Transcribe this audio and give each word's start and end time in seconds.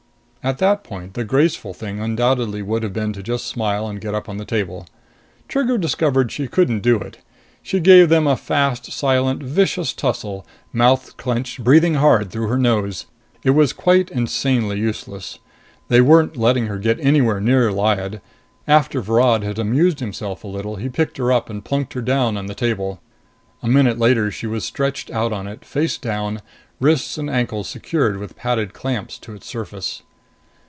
At 0.43 0.57
that 0.57 0.83
point, 0.83 1.13
the 1.13 1.23
graceful 1.23 1.71
thing 1.71 1.99
undoubtedly 1.99 2.63
would 2.63 2.81
have 2.81 2.93
been 2.93 3.13
to 3.13 3.21
just 3.21 3.45
smile 3.45 3.85
and 3.87 4.01
get 4.01 4.15
up 4.15 4.27
on 4.27 4.37
the 4.37 4.43
table. 4.43 4.87
Trigger 5.47 5.77
discovered 5.77 6.31
she 6.31 6.47
couldn't 6.47 6.79
do 6.79 6.95
it. 6.97 7.19
She 7.61 7.79
gave 7.79 8.09
them 8.09 8.25
a 8.25 8.35
fast, 8.35 8.91
silent, 8.91 9.43
vicious 9.43 9.93
tussle, 9.93 10.43
mouth 10.73 11.15
clenched, 11.15 11.63
breathing 11.63 11.93
hard 11.93 12.31
through 12.31 12.47
her 12.47 12.57
nose. 12.57 13.05
It 13.43 13.51
was 13.51 13.71
quite 13.71 14.09
insanely 14.09 14.79
useless. 14.79 15.37
They 15.89 16.01
weren't 16.01 16.35
letting 16.35 16.65
her 16.65 16.79
get 16.79 16.99
anywhere 17.01 17.39
near 17.39 17.71
Lyad. 17.71 18.19
After 18.67 18.99
Virod 18.99 19.43
had 19.43 19.59
amused 19.59 19.99
himself 19.99 20.43
a 20.43 20.47
little, 20.47 20.77
he 20.77 20.89
picked 20.89 21.17
her 21.17 21.31
up 21.31 21.51
and 21.51 21.63
plunked 21.63 21.93
her 21.93 22.01
down 22.01 22.35
on 22.35 22.47
the 22.47 22.55
table. 22.55 22.99
A 23.61 23.67
minute 23.67 23.99
later, 23.99 24.31
she 24.31 24.47
was 24.47 24.65
stretched 24.65 25.11
out 25.11 25.31
on 25.33 25.45
it, 25.45 25.63
face 25.63 25.99
down, 25.99 26.41
wrists 26.79 27.19
and 27.19 27.29
ankles 27.29 27.69
secured 27.69 28.17
with 28.17 28.35
padded 28.35 28.73
clamps 28.73 29.19
to 29.19 29.35
its 29.35 29.45
surface. 29.45 30.01